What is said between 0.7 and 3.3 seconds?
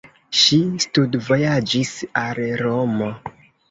studvojaĝis al Romo.